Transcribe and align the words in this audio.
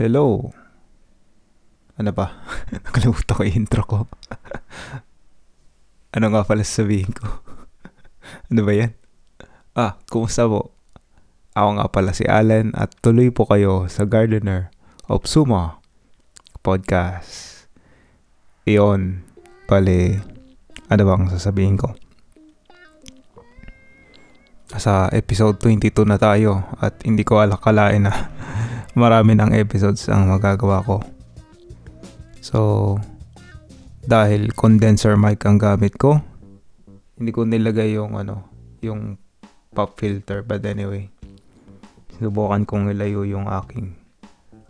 Hello. 0.00 0.48
Ano 2.00 2.08
ba? 2.16 2.32
Nakalimutan 2.72 3.36
ko 3.36 3.44
intro 3.44 3.82
ko. 3.84 3.98
ano 6.16 6.26
nga 6.32 6.40
pala 6.40 6.64
sabihin 6.64 7.12
ko? 7.12 7.28
ano 8.48 8.64
ba 8.64 8.72
yan? 8.72 8.96
Ah, 9.76 10.00
kumusta 10.08 10.48
po? 10.48 10.72
Ako 11.52 11.76
nga 11.76 11.86
pala 11.92 12.16
si 12.16 12.24
Alan 12.24 12.72
at 12.72 12.96
tuloy 13.04 13.28
po 13.28 13.44
kayo 13.44 13.92
sa 13.92 14.08
Gardener 14.08 14.72
of 15.04 15.28
Suma 15.28 15.84
podcast. 16.64 17.68
Iyon, 18.64 19.20
pali, 19.68 20.16
ano 20.88 21.02
bang 21.04 21.28
sasabihin 21.28 21.76
ko? 21.76 21.92
Sa 24.80 25.12
episode 25.12 25.60
22 25.60 26.08
na 26.08 26.16
tayo 26.16 26.72
at 26.80 27.04
hindi 27.04 27.20
ko 27.20 27.44
alakalain 27.44 28.08
na 28.08 28.39
marami 28.94 29.38
ng 29.38 29.54
episodes 29.54 30.10
ang 30.10 30.26
magagawa 30.30 30.82
ko. 30.82 30.98
So, 32.40 32.58
dahil 34.02 34.50
condenser 34.56 35.14
mic 35.14 35.44
ang 35.46 35.60
gamit 35.60 35.94
ko, 36.00 36.18
hindi 37.20 37.30
ko 37.30 37.44
nilagay 37.44 37.94
yung 37.94 38.16
ano, 38.16 38.48
yung 38.80 39.20
pop 39.70 39.94
filter. 40.00 40.42
But 40.42 40.64
anyway, 40.66 41.12
subukan 42.18 42.64
kong 42.66 42.90
ilayo 42.90 43.22
yung 43.28 43.46
aking, 43.46 43.94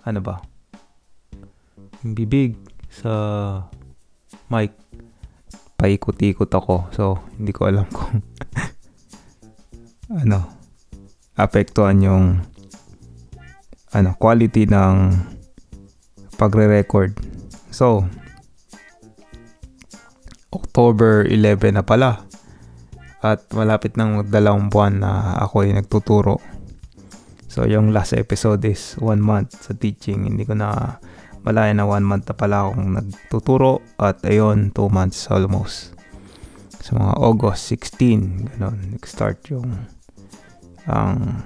ano 0.05 0.21
ba, 0.21 0.43
yung 2.03 2.13
bibig 2.13 2.59
sa 2.91 3.13
mic. 4.51 4.75
Paikot-ikot 5.81 6.53
ako. 6.53 6.93
So, 6.93 7.25
hindi 7.41 7.57
ko 7.57 7.73
alam 7.73 7.89
kung 7.97 8.21
ano, 10.13 10.45
apektuhan 11.41 12.05
yung 12.05 12.25
ano, 13.91 14.15
quality 14.19 14.71
ng 14.71 14.97
pagre-record. 16.39 17.19
So, 17.75 18.07
October 20.51 21.27
11 21.27 21.79
na 21.79 21.85
pala. 21.85 22.25
At 23.21 23.45
malapit 23.53 24.01
ng 24.01 24.33
dalawang 24.33 24.73
buwan 24.73 25.05
na 25.05 25.37
ako 25.45 25.69
ay 25.69 25.77
nagtuturo. 25.77 26.41
So, 27.51 27.67
yung 27.67 27.91
last 27.91 28.15
episode 28.15 28.63
is 28.65 28.97
one 28.97 29.21
month 29.21 29.59
sa 29.59 29.75
teaching. 29.75 30.25
Hindi 30.25 30.47
ko 30.47 30.55
na 30.55 30.97
malaya 31.43 31.75
na 31.75 31.85
one 31.85 32.07
month 32.07 32.31
na 32.31 32.37
pala 32.39 32.65
akong 32.65 32.97
nagtuturo. 32.97 33.83
At 33.99 34.23
ayun, 34.25 34.73
two 34.73 34.89
months 34.89 35.29
almost. 35.29 35.93
Sa 36.81 36.97
mga 36.97 37.13
August 37.21 37.69
16, 37.69 38.57
ganun, 38.57 38.97
nag-start 38.97 39.45
yung 39.53 39.69
ang 40.89 41.45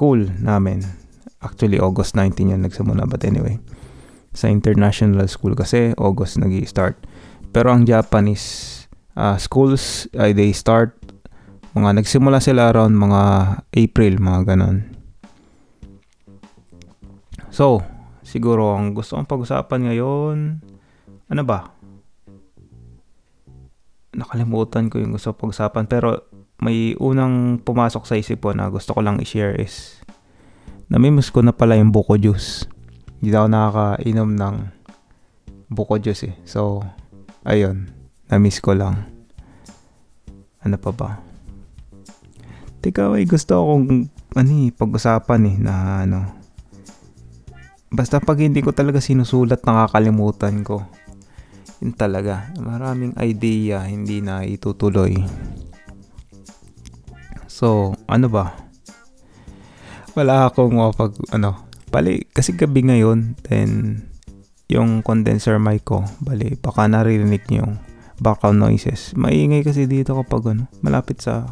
school 0.00 0.32
namin. 0.40 0.80
Actually, 1.44 1.76
August 1.76 2.16
19 2.16 2.56
yan 2.56 2.64
nagsimula. 2.64 3.04
But 3.04 3.20
anyway, 3.28 3.60
sa 4.32 4.48
international 4.48 5.28
school 5.28 5.52
kasi, 5.52 5.92
August 6.00 6.40
nag 6.40 6.56
start 6.64 6.96
Pero 7.52 7.68
ang 7.68 7.84
Japanese 7.84 8.88
uh, 9.12 9.36
schools, 9.36 10.08
ay 10.16 10.32
they 10.32 10.56
start 10.56 10.96
mga 11.76 12.00
nagsimula 12.00 12.40
sila 12.40 12.72
around 12.72 12.96
mga 12.96 13.22
April, 13.76 14.16
mga 14.24 14.40
ganon. 14.56 14.88
So, 17.52 17.84
siguro 18.24 18.72
ang 18.80 18.96
gusto 18.96 19.20
kong 19.20 19.28
pag-usapan 19.28 19.80
ngayon, 19.84 20.36
ano 21.28 21.42
ba? 21.44 21.76
Nakalimutan 24.16 24.88
ko 24.88 24.96
yung 24.96 25.12
gusto 25.12 25.36
pag-usapan 25.36 25.84
pero 25.84 26.30
may 26.60 26.92
unang 27.00 27.58
pumasok 27.64 28.04
sa 28.04 28.14
isip 28.20 28.44
ko 28.44 28.52
na 28.52 28.68
gusto 28.68 28.92
ko 28.92 29.00
lang 29.00 29.16
i-share 29.18 29.56
is 29.56 29.99
namimiss 30.90 31.30
ko 31.30 31.40
na 31.40 31.54
pala 31.54 31.78
yung 31.78 31.94
buko 31.94 32.18
juice. 32.18 32.66
Hindi 33.22 33.30
ako 33.30 33.48
nakakainom 33.48 34.30
ng 34.34 34.56
buko 35.70 35.96
juice 36.02 36.28
eh. 36.28 36.34
So, 36.42 36.82
ayun. 37.46 37.88
Namiss 38.26 38.58
ko 38.58 38.74
lang. 38.74 39.06
Ano 40.66 40.76
pa 40.76 40.90
ba? 40.90 41.10
Teka, 42.82 43.14
ay 43.14 43.26
gusto 43.26 43.54
akong 43.54 44.10
ano 44.34 44.50
eh, 44.66 44.70
pag-usapan 44.74 45.42
eh 45.46 45.56
na 45.58 45.74
ano. 46.06 46.20
Basta 47.90 48.22
pag 48.22 48.38
hindi 48.38 48.62
ko 48.62 48.70
talaga 48.70 49.02
sinusulat, 49.02 49.66
nakakalimutan 49.66 50.62
ko. 50.62 50.86
Yun 51.82 51.94
talaga. 51.96 52.54
Maraming 52.58 53.18
idea, 53.18 53.82
hindi 53.82 54.22
na 54.22 54.46
itutuloy. 54.46 55.18
So, 57.50 57.98
ano 58.06 58.30
ba? 58.30 58.69
Wala 60.18 60.50
akong 60.50 60.74
mapag, 60.74 61.14
ano, 61.30 61.66
bali, 61.90 62.26
kasi 62.34 62.54
gabi 62.54 62.82
ngayon, 62.86 63.38
then, 63.46 64.02
yung 64.70 65.02
condenser 65.02 65.58
mic 65.58 65.86
ko, 65.86 66.06
bali, 66.22 66.54
baka 66.58 66.86
naririnig 66.86 67.42
niyo 67.50 67.66
yung 67.66 67.74
background 68.20 68.60
noises. 68.60 69.16
Maingay 69.16 69.64
kasi 69.64 69.88
dito 69.88 70.12
kapag 70.14 70.52
ano, 70.54 70.68
malapit 70.84 71.24
sa 71.24 71.48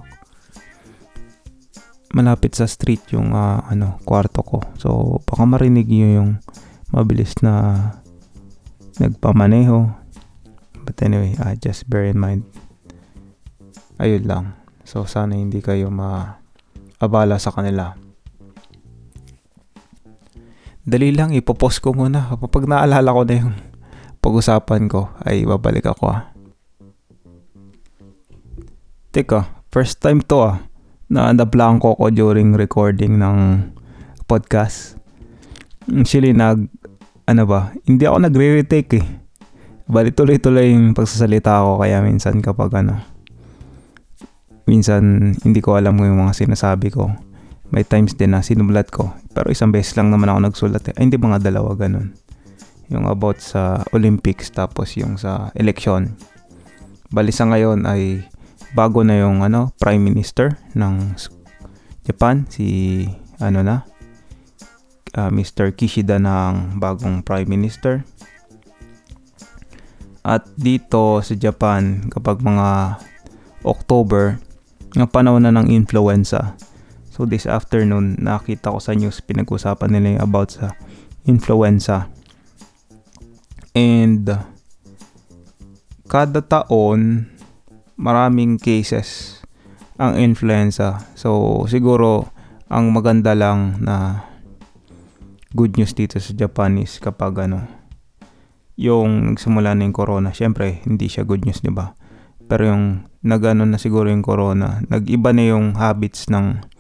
malapit 2.13 2.57
sa 2.57 2.69
street 2.69 3.17
yung 3.17 3.33
uh, 3.33 3.65
ano 3.65 3.97
kwarto 4.05 4.45
ko. 4.45 4.61
So 4.77 5.21
baka 5.25 5.49
marinig 5.49 5.89
niyo 5.89 6.23
yung 6.23 6.31
mabilis 6.93 7.35
na 7.41 7.75
nagpamaneho. 9.01 9.89
But 10.85 11.01
anyway, 11.05 11.37
uh, 11.41 11.57
just 11.57 11.89
bear 11.89 12.09
in 12.09 12.21
mind. 12.21 12.45
Ayun 14.01 14.25
lang. 14.29 14.45
So 14.85 15.05
sana 15.09 15.37
hindi 15.37 15.61
kayo 15.65 15.89
ma-abala 15.93 17.37
sa 17.41 17.53
kanila. 17.53 17.97
Dali 20.89 21.13
lang, 21.13 21.37
ipopost 21.37 21.85
ko 21.85 21.93
muna. 21.93 22.33
Kapag 22.33 22.65
naalala 22.65 23.13
ko 23.13 23.21
na 23.29 23.35
yung 23.37 23.53
pag-usapan 24.25 24.89
ko, 24.89 25.13
ay 25.21 25.45
babalik 25.45 25.85
ako 25.85 26.05
ah. 26.09 26.33
Teka, 29.13 29.69
first 29.69 30.01
time 30.01 30.25
to 30.25 30.49
ah, 30.49 30.65
na 31.13 31.37
nablangko 31.37 31.93
ko 31.93 32.09
during 32.09 32.57
recording 32.57 33.21
ng 33.21 33.69
podcast. 34.25 34.97
Actually, 35.93 36.33
nag, 36.33 36.73
ano 37.29 37.45
ba, 37.45 37.77
hindi 37.85 38.09
ako 38.09 38.25
nagre-retake 38.25 38.93
eh. 38.97 39.07
Bali 39.93 40.09
tuloy-tuloy 40.09 40.73
yung 40.73 40.97
pagsasalita 40.97 41.69
ko 41.69 41.85
kaya 41.85 42.01
minsan 42.01 42.41
kapag 42.41 42.73
ano, 42.81 42.97
minsan 44.65 45.37
hindi 45.45 45.61
ko 45.61 45.77
alam 45.77 46.01
yung 46.01 46.17
mga 46.17 46.33
sinasabi 46.33 46.89
ko. 46.89 47.13
May 47.69 47.85
times 47.85 48.17
din 48.17 48.33
na 48.33 48.41
sinulat 48.41 48.89
ko. 48.89 49.13
Pero 49.37 49.53
isang 49.53 49.69
beses 49.69 49.95
lang 49.95 50.09
naman 50.09 50.33
ako 50.33 50.41
nagsulat 50.49 50.85
eh. 50.89 50.95
Ay, 50.97 51.09
hindi 51.09 51.21
mga 51.21 51.45
dalawa 51.45 51.77
ganun. 51.77 52.17
Yung 52.89 53.05
about 53.05 53.45
sa 53.45 53.85
Olympics 53.93 54.49
tapos 54.49 54.97
yung 54.97 55.21
sa 55.21 55.53
election. 55.53 56.17
Bali 57.13 57.33
sa 57.33 57.45
ngayon 57.49 57.85
ay 57.85 58.25
bago 58.73 59.05
na 59.05 59.21
yung 59.21 59.45
ano, 59.45 59.73
Prime 59.77 60.01
Minister 60.01 60.57
ng 60.77 61.17
Japan, 62.09 62.49
si 62.49 63.05
ano 63.41 63.61
na, 63.61 63.85
uh, 65.17 65.29
ah, 65.29 65.31
Mr. 65.33 65.73
Kishida 65.77 66.17
ng 66.17 66.81
bagong 66.81 67.21
Prime 67.21 67.49
Minister. 67.49 68.05
At 70.25 70.45
dito 70.57 71.25
sa 71.25 71.35
Japan, 71.37 72.09
kapag 72.13 72.45
mga 72.45 73.01
October, 73.65 74.41
ng 74.97 75.09
panahon 75.09 75.45
na 75.45 75.53
ng 75.53 75.69
influenza. 75.69 76.57
So 77.19 77.27
this 77.27 77.51
afternoon, 77.51 78.15
nakita 78.23 78.71
ko 78.71 78.79
sa 78.79 78.95
news, 78.95 79.19
pinag-usapan 79.19 79.91
nila 79.91 80.07
yung 80.15 80.23
about 80.23 80.55
sa 80.55 80.79
influenza. 81.27 82.07
And 83.75 84.23
kada 86.07 86.47
taon, 86.47 87.27
maraming 87.99 88.63
cases 88.63 89.43
ang 89.99 90.15
influenza. 90.15 91.11
So, 91.19 91.67
siguro, 91.67 92.31
ang 92.71 92.95
maganda 92.95 93.35
lang 93.35 93.83
na 93.83 94.23
good 95.59 95.75
news 95.75 95.99
dito 95.99 96.23
sa 96.23 96.31
Japan 96.39 96.79
is 96.79 97.03
kapag 97.03 97.51
ano, 97.51 97.67
yung 98.79 99.35
nagsimula 99.35 99.75
na 99.75 99.91
yung 99.91 99.97
corona, 99.99 100.31
syempre, 100.31 100.87
hindi 100.87 101.11
siya 101.11 101.27
good 101.27 101.43
news, 101.43 101.67
di 101.67 101.75
ba? 101.75 101.99
Pero 102.47 102.71
yung 102.71 103.11
nagano 103.27 103.67
na 103.67 103.75
siguro 103.75 104.07
yung 104.07 104.23
corona, 104.23 104.79
nag-iba 104.87 105.35
na 105.35 105.45
yung 105.51 105.75
habits 105.75 106.31
ng 106.31 106.78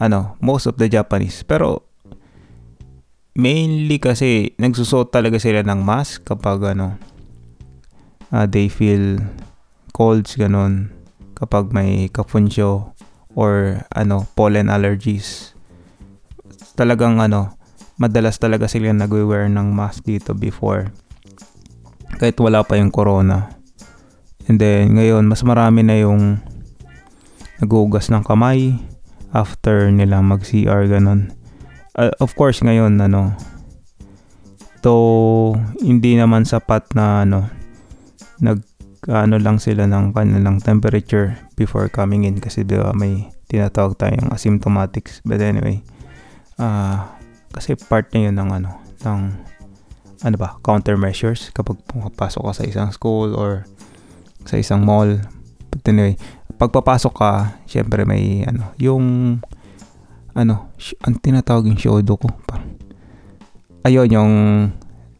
ano, 0.00 0.40
most 0.40 0.64
of 0.64 0.80
the 0.80 0.88
Japanese. 0.88 1.44
Pero 1.44 1.84
mainly 3.36 4.00
kasi 4.00 4.56
nagsusot 4.56 5.12
talaga 5.12 5.36
sila 5.36 5.60
ng 5.62 5.84
mask 5.84 6.24
kapag 6.24 6.74
ano, 6.74 6.96
uh, 8.32 8.48
they 8.48 8.72
feel 8.72 9.20
colds 9.92 10.34
ganun. 10.34 10.90
Kapag 11.36 11.72
may 11.72 12.08
kapunsyo 12.08 12.96
or 13.36 13.84
ano 13.92 14.24
pollen 14.34 14.72
allergies. 14.72 15.52
Talagang 16.74 17.20
ano 17.20 17.54
madalas 18.00 18.40
talaga 18.40 18.64
sila 18.64 18.96
nagwe-wear 18.96 19.52
ng 19.52 19.68
mask 19.76 20.08
dito 20.08 20.32
before. 20.32 20.88
Kahit 22.16 22.36
wala 22.40 22.64
pa 22.64 22.80
yung 22.80 22.92
corona. 22.92 23.52
And 24.48 24.56
then 24.56 24.96
ngayon 24.96 25.28
mas 25.28 25.44
marami 25.44 25.84
na 25.84 26.00
yung 26.00 26.40
nagugas 27.60 28.08
ng 28.08 28.24
kamay 28.24 28.89
after 29.30 29.90
nila 29.90 30.22
mag 30.22 30.42
CR 30.42 30.86
ganun. 30.90 31.34
Uh, 31.94 32.14
of 32.22 32.34
course 32.38 32.62
ngayon 32.62 32.98
ano 33.02 33.34
to 34.80 35.52
hindi 35.82 36.16
naman 36.16 36.46
sapat 36.46 36.86
na 36.96 37.26
ano 37.26 37.50
nag 38.40 38.64
ano 39.08 39.40
lang 39.40 39.56
sila 39.56 39.88
ng 39.88 40.12
kanilang 40.12 40.60
temperature 40.60 41.36
before 41.56 41.88
coming 41.88 42.28
in 42.28 42.36
kasi 42.36 42.64
di 42.64 42.76
ba 42.76 42.92
may 42.92 43.32
tinatawag 43.50 43.96
tayong 43.96 44.30
asymptomatics. 44.30 45.24
But 45.24 45.40
anyway 45.42 45.82
uh, 46.60 47.04
kasi 47.50 47.74
part 47.74 48.12
na 48.14 48.30
yun 48.30 48.36
ng 48.38 48.50
ano 48.62 48.70
ng 49.02 49.20
ano 50.20 50.36
ba 50.36 50.60
countermeasures 50.60 51.48
kapag 51.56 51.80
pumapasok 51.88 52.42
ka 52.44 52.52
sa 52.52 52.64
isang 52.68 52.90
school 52.92 53.32
or 53.32 53.64
sa 54.44 54.60
isang 54.60 54.84
mall. 54.84 55.20
But 55.72 55.84
anyway 55.88 56.20
pagpapasok 56.60 57.14
ka 57.16 57.56
syempre 57.64 58.04
may 58.04 58.44
ano 58.44 58.76
yung 58.76 59.40
ano 60.36 60.68
ang 61.00 61.16
tinatawag 61.16 61.72
yung 61.72 61.80
shodo 61.80 62.20
ko 62.20 62.28
parang 62.44 62.76
ayun 63.88 64.12
yung 64.12 64.32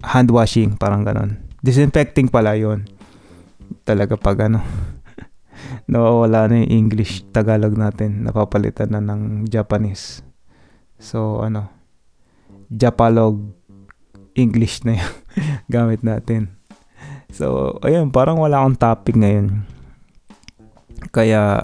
hand 0.05 0.29
washing 0.29 0.77
parang 0.77 1.01
ganon 1.01 1.41
disinfecting 1.65 2.29
pala 2.29 2.61
yon 2.61 2.85
talaga 3.89 4.21
pag 4.21 4.53
ano 4.53 4.61
nawawala 5.91 6.53
na 6.53 6.61
yung 6.61 6.89
English 6.89 7.25
Tagalog 7.33 7.73
natin 7.73 8.25
napapalitan 8.25 8.93
na 8.93 9.01
ng 9.01 9.49
Japanese. 9.49 10.25
So 11.01 11.41
ano 11.41 11.73
Japalog 12.69 13.41
English 14.37 14.85
na 14.85 14.97
yung 15.01 15.13
gamit 15.73 16.05
natin. 16.05 16.53
So 17.33 17.77
ayun 17.81 18.13
parang 18.13 18.37
wala 18.37 18.61
akong 18.61 18.77
topic 18.77 19.17
ngayon 19.17 19.80
kaya 21.11 21.62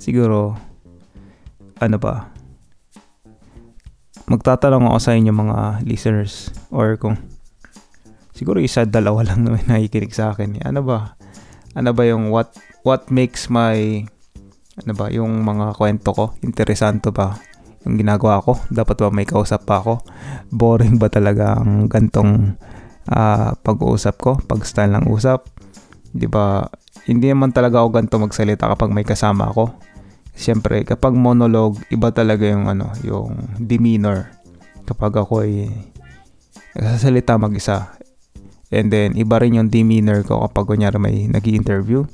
siguro 0.00 0.56
ano 1.80 1.96
ba 2.00 2.32
magtatanong 4.26 4.90
ako 4.90 4.98
sa 4.98 5.14
inyo 5.14 5.30
mga 5.30 5.86
listeners 5.86 6.50
or 6.74 6.98
kung 6.98 7.14
siguro 8.36 8.58
isa 8.58 8.84
dalawa 8.84 9.22
lang 9.22 9.46
naman 9.46 9.64
nakikinig 9.70 10.12
sa 10.12 10.34
akin. 10.34 10.60
Ano 10.66 10.84
ba? 10.84 11.16
Ano 11.72 11.94
ba 11.96 12.02
yung 12.04 12.28
what 12.34 12.52
what 12.82 13.08
makes 13.08 13.48
my 13.48 14.04
ano 14.76 14.92
ba 14.92 15.08
yung 15.08 15.40
mga 15.40 15.72
kwento 15.72 16.12
ko 16.12 16.24
interesante 16.44 17.08
ba 17.08 17.40
yung 17.88 17.96
ginagawa 17.96 18.44
ko 18.44 18.60
dapat 18.68 19.00
ba 19.00 19.08
may 19.08 19.24
kausap 19.24 19.64
pa 19.64 19.80
ako 19.80 20.04
boring 20.52 21.00
ba 21.00 21.08
talaga 21.08 21.56
ang 21.56 21.88
gantong 21.88 22.60
uh, 23.08 23.56
pag-uusap 23.64 24.20
ko 24.20 24.36
pag 24.44 24.60
style 24.68 24.92
ng 25.00 25.08
usap 25.08 25.48
di 26.12 26.28
ba 26.28 26.68
hindi 27.06 27.30
naman 27.30 27.54
talaga 27.54 27.80
ako 27.80 27.88
ganto 27.94 28.18
magsalita 28.18 28.66
kapag 28.66 28.90
may 28.90 29.06
kasama 29.06 29.48
ako 29.48 29.72
Siyempre, 30.36 30.84
kapag 30.84 31.16
monologue, 31.16 31.80
iba 31.88 32.12
talaga 32.12 32.44
yung 32.44 32.68
ano, 32.68 32.92
yung 33.00 33.56
demeanor. 33.56 34.28
Kapag 34.84 35.16
ako 35.16 35.48
ay 35.48 35.72
nagsasalita 36.76 37.40
mag-isa. 37.40 37.96
And 38.68 38.92
then, 38.92 39.16
iba 39.16 39.40
rin 39.40 39.56
yung 39.56 39.72
demeanor 39.72 40.28
ko 40.28 40.44
kapag 40.44 40.76
kunyari 40.76 41.00
may 41.00 41.24
nag 41.24 41.46
interview 41.48 42.04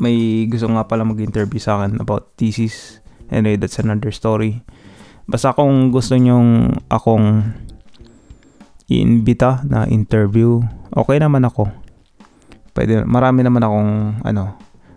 May 0.00 0.48
gusto 0.48 0.72
nga 0.72 0.88
pala 0.88 1.04
mag-interview 1.04 1.60
sa 1.60 1.76
akin 1.76 2.00
about 2.00 2.32
thesis. 2.40 3.04
Anyway, 3.28 3.60
that's 3.60 3.76
another 3.76 4.08
story. 4.08 4.64
Basta 5.28 5.52
kung 5.52 5.92
gusto 5.92 6.16
nyong 6.16 6.80
akong 6.88 7.44
iimbita 8.88 9.60
na 9.68 9.84
interview, 9.84 10.64
okay 10.96 11.20
naman 11.20 11.44
ako. 11.44 11.68
Pwede, 12.72 13.02
marami 13.04 13.42
naman 13.42 13.62
akong 13.62 13.92
ano, 14.22 14.54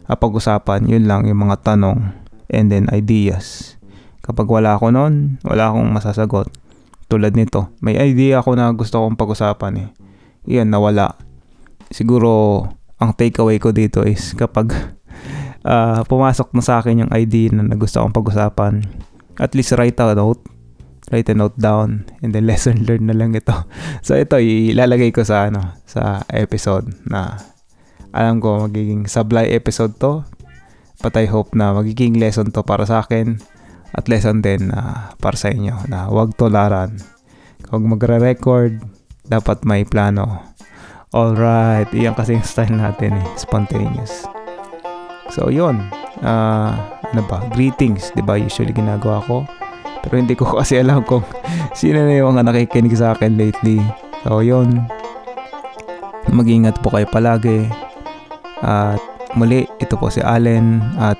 uh, 0.08 0.18
pag-usapan, 0.18 0.86
yun 0.86 1.10
lang 1.10 1.25
yung 1.25 1.48
mga 1.48 1.62
tanong 1.64 2.14
and 2.52 2.70
then 2.70 2.86
ideas. 2.94 3.75
Kapag 4.24 4.48
wala 4.48 4.78
ako 4.80 4.94
noon, 4.94 5.42
wala 5.44 5.74
akong 5.74 5.90
masasagot. 5.92 6.48
Tulad 7.12 7.36
nito, 7.36 7.74
may 7.84 8.00
idea 8.00 8.40
ako 8.40 8.56
na 8.56 8.72
gusto 8.72 9.04
kong 9.04 9.20
pag-usapan 9.20 9.74
eh. 9.84 9.90
Iyan, 10.48 10.72
nawala. 10.72 11.20
Siguro, 11.92 12.64
ang 13.04 13.12
takeaway 13.12 13.60
ko 13.60 13.76
dito 13.76 14.08
is 14.08 14.31
kapag 14.31 14.72
uh, 15.68 16.02
pumasok 16.12 16.56
na 16.56 16.64
sa 16.64 16.80
akin 16.80 17.04
yung 17.04 17.12
idea 17.12 17.52
na 17.52 17.76
gusto 17.76 18.00
kong 18.00 18.16
pag-usapan, 18.16 18.86
at 19.42 19.52
least 19.58 19.76
write 19.76 20.00
a 20.00 20.16
note. 20.16 20.42
Write 21.12 21.30
a 21.30 21.36
note 21.36 21.60
down 21.60 22.08
and 22.24 22.31
then 22.31 22.48
lesson 22.50 22.88
learned 22.88 23.12
na 23.12 23.18
lang 23.18 23.36
ito. 23.36 23.54
So 24.00 24.16
ito 24.16 24.40
ilalagay 24.40 25.12
ko 25.12 25.28
sa 25.28 25.52
ano 25.52 25.76
sa 25.84 26.24
episode 26.31 26.96
na 27.04 27.36
alam 28.13 28.38
ko 28.38 28.69
magiging 28.69 29.10
sablay 29.10 29.51
episode 29.51 29.98
to. 29.98 30.21
But 31.01 31.18
I 31.19 31.27
hope 31.27 31.57
na 31.57 31.74
magiging 31.75 32.21
lesson 32.21 32.54
to 32.56 32.63
para 32.63 32.88
sa 32.88 33.04
akin 33.04 33.42
at 33.94 34.07
lesson 34.07 34.39
din 34.39 34.71
uh, 34.71 35.12
para 35.19 35.36
sa 35.36 35.51
inyo 35.51 35.89
na 35.89 36.07
huwag 36.07 36.38
tolaran. 36.38 36.95
Kung 37.68 37.89
magre-record, 37.89 38.80
dapat 39.25 39.65
may 39.65 39.83
plano. 39.83 40.54
Alright, 41.13 41.94
iyan 41.94 42.18
kasi 42.18 42.38
yung 42.38 42.45
style 42.45 42.74
natin 42.74 43.18
eh, 43.18 43.27
spontaneous. 43.38 44.25
So, 45.33 45.50
yun. 45.50 45.77
Uh, 46.21 46.74
ano 47.13 47.21
ba? 47.30 47.45
Greetings, 47.54 48.09
di 48.13 48.21
ba? 48.25 48.38
Usually 48.38 48.74
ginagawa 48.74 49.21
ko. 49.25 49.45
Pero 50.06 50.13
hindi 50.18 50.33
ko 50.33 50.45
kasi 50.62 50.81
alam 50.81 51.06
kung 51.06 51.25
sino 51.77 52.01
na 52.01 52.13
yung 52.18 52.38
nakikinig 52.38 52.98
sa 52.98 53.13
akin 53.18 53.38
lately. 53.38 53.81
So, 54.25 54.42
yun. 54.42 54.86
Mag-ingat 56.33 56.81
po 56.81 56.89
kayo 56.94 57.06
palagi. 57.09 57.69
At 58.63 59.04
muli, 59.36 59.68
ito 59.77 60.00
po 60.00 60.07
si 60.07 60.24
Allen 60.24 60.80
at 60.95 61.19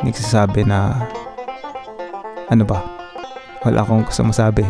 nagsasabi 0.00 0.64
na 0.64 0.96
ano 2.48 2.64
ba? 2.64 2.80
Wala 3.62 3.84
akong 3.84 4.08
gusto 4.08 4.24
masabi. 4.24 4.64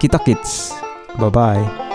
Kita 0.00 0.16
kits. 0.24 0.72
Bye-bye. 1.20 1.85